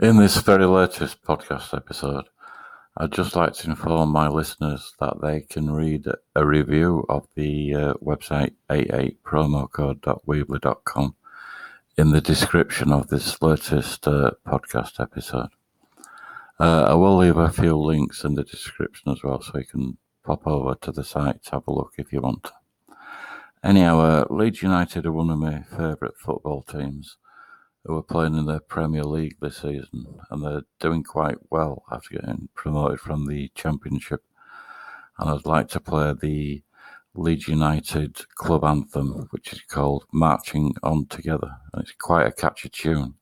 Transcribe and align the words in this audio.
In 0.00 0.16
this 0.16 0.38
very 0.38 0.66
latest 0.66 1.22
podcast 1.22 1.72
episode, 1.72 2.24
I'd 2.96 3.12
just 3.12 3.36
like 3.36 3.52
to 3.52 3.70
inform 3.70 4.10
my 4.10 4.26
listeners 4.26 4.92
that 4.98 5.20
they 5.22 5.42
can 5.42 5.70
read 5.70 6.08
a 6.34 6.44
review 6.44 7.06
of 7.08 7.28
the 7.36 7.74
uh, 7.74 7.94
website 8.02 8.54
888promocode.weebly.com 8.70 11.14
in 11.96 12.10
the 12.10 12.20
description 12.20 12.90
of 12.90 13.06
this 13.06 13.40
latest 13.40 14.08
uh, 14.08 14.32
podcast 14.44 14.98
episode. 14.98 15.50
Uh, 16.58 16.86
I 16.88 16.94
will 16.94 17.16
leave 17.16 17.36
a 17.36 17.52
few 17.52 17.78
links 17.78 18.24
in 18.24 18.34
the 18.34 18.42
description 18.42 19.12
as 19.12 19.22
well, 19.22 19.42
so 19.42 19.58
you 19.58 19.64
can 19.64 19.96
pop 20.24 20.44
over 20.44 20.74
to 20.74 20.90
the 20.90 21.04
site 21.04 21.44
to 21.44 21.52
have 21.52 21.68
a 21.68 21.72
look 21.72 21.92
if 21.98 22.12
you 22.12 22.20
want. 22.20 22.50
Anyhow, 23.62 24.00
uh, 24.00 24.24
Leeds 24.28 24.60
United 24.60 25.06
are 25.06 25.12
one 25.12 25.30
of 25.30 25.38
my 25.38 25.62
favourite 25.62 26.16
football 26.18 26.62
teams 26.62 27.16
who 27.84 27.96
are 27.96 28.02
playing 28.02 28.36
in 28.36 28.46
the 28.46 28.60
Premier 28.60 29.04
League 29.04 29.36
this 29.40 29.58
season, 29.58 30.20
and 30.30 30.42
they're 30.42 30.62
doing 30.80 31.02
quite 31.02 31.36
well 31.50 31.84
after 31.90 32.14
getting 32.14 32.48
promoted 32.54 33.00
from 33.00 33.26
the 33.26 33.50
Championship. 33.54 34.22
And 35.18 35.30
I'd 35.30 35.46
like 35.46 35.68
to 35.68 35.80
play 35.80 36.12
the 36.12 36.62
Leeds 37.14 37.46
United 37.46 38.28
club 38.34 38.64
anthem, 38.64 39.28
which 39.30 39.52
is 39.52 39.62
called 39.62 40.04
Marching 40.12 40.74
On 40.82 41.06
Together. 41.06 41.56
And 41.72 41.82
it's 41.82 41.92
quite 41.92 42.26
a 42.26 42.32
catchy 42.32 42.68
tune. 42.68 43.14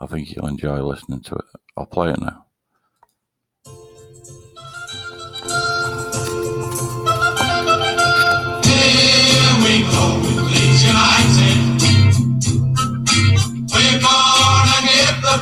I 0.00 0.06
think 0.06 0.34
you'll 0.34 0.46
enjoy 0.46 0.80
listening 0.82 1.22
to 1.22 1.36
it. 1.36 1.44
I'll 1.76 1.86
play 1.86 2.10
it 2.10 2.20
now. 2.20 2.46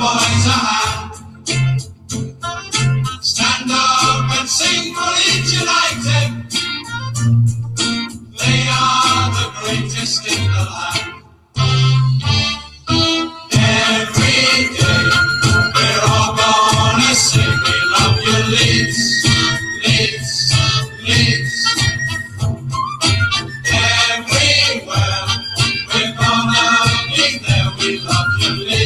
Boys 0.01 0.47
a 0.47 0.59
hand. 0.67 1.13
Stand 3.23 3.71
up 3.71 4.39
and 4.41 4.49
sing 4.49 4.95
for 4.95 5.11
Leeds 5.21 5.53
United. 5.61 6.31
They 8.39 8.63
are 8.71 9.31
the 9.37 9.47
greatest 9.61 10.27
in 10.29 10.43
the 10.53 10.65
land. 10.75 11.25
Every 13.53 14.77
day 14.77 15.05
we're 15.75 16.03
all 16.11 16.37
gonna 16.37 17.15
sing. 17.15 17.57
We 17.65 17.77
love 17.95 18.19
you, 18.27 18.39
Leeds, 18.57 19.01
Leeds, 19.85 20.55
Leeds. 21.09 21.57
Everywhere 23.67 25.27
we're 25.89 26.15
gonna 26.17 26.67
be 27.17 27.39
there. 27.47 27.71
We 27.79 27.99
love 28.01 28.33
you, 28.41 28.53
Leeds, 28.69 28.80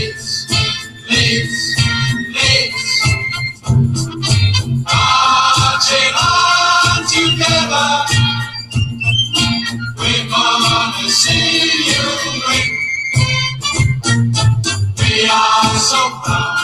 so 15.79 16.01
proud, 16.25 16.57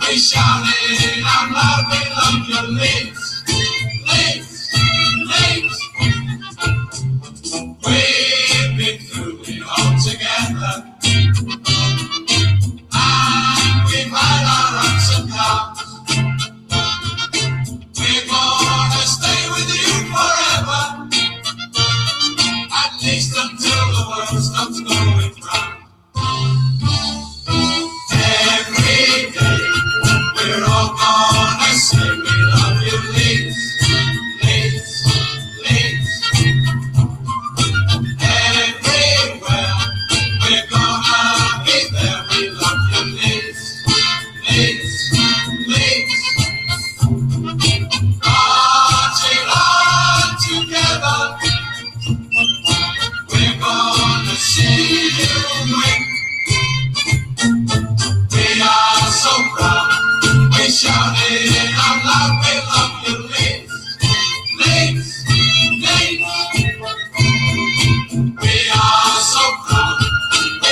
we 0.00 0.16
shout 0.18 0.64
it 0.66 1.24
out 1.24 1.50
loud. 1.52 1.82
We 1.90 2.00
love 2.18 2.48
you, 2.48 2.62
Leeds, 2.80 3.25
Tell 23.58 23.86
the 23.90 24.04
world 24.08 24.42
stop 24.42 24.70
going. 24.84 25.45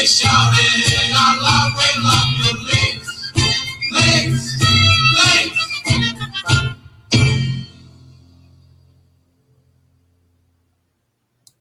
Nice 0.04 0.20
job. 0.20 0.53